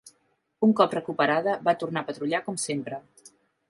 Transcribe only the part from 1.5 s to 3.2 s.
va tornar a patrullar com sempre.